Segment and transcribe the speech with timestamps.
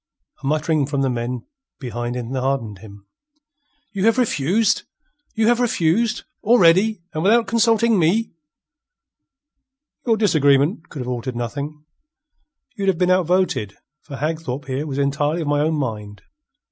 [0.41, 1.45] A muttering from the men
[1.79, 3.05] behind enheartened him.
[3.91, 4.83] "You have refuse'?
[5.35, 8.31] You have refuse' already and without consulting me?"
[10.07, 11.85] "Your disagreement could have altered nothing.
[12.75, 16.23] You'd have been outvoted, for Hagthorpe here was entirely of my own mind.